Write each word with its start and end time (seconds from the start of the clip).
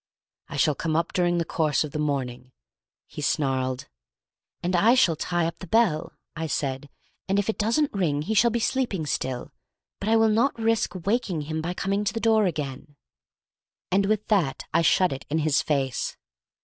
"I 0.47 0.57
shall 0.57 0.73
come 0.73 0.95
up 0.95 1.13
during 1.13 1.37
the 1.37 1.45
course 1.45 1.83
of 1.83 1.91
the 1.91 1.99
morning," 1.99 2.53
he 3.05 3.21
snarled. 3.21 3.87
"And 4.63 4.75
I 4.75 4.95
shall 4.95 5.15
tie 5.15 5.45
up 5.45 5.59
the 5.59 5.67
bell," 5.67 6.13
I 6.35 6.47
said, 6.47 6.89
"and 7.29 7.37
if 7.37 7.49
it 7.51 7.57
doesn't 7.59 7.93
ring 7.93 8.23
he'll 8.23 8.49
be 8.49 8.59
sleeping 8.59 9.05
still, 9.05 9.51
but 9.99 10.09
I 10.09 10.15
will 10.15 10.29
not 10.29 10.57
risk 10.57 10.95
waking 11.05 11.41
him 11.41 11.61
by 11.61 11.75
coming 11.75 12.03
to 12.03 12.13
the 12.15 12.19
door 12.19 12.47
again." 12.47 12.95
And 13.91 14.07
with 14.07 14.25
that 14.29 14.63
I 14.73 14.81
shut 14.81 15.13
it 15.13 15.27
in 15.29 15.37
his 15.37 15.61
face. 15.61 16.17